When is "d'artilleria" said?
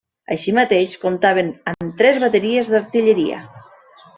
2.73-3.47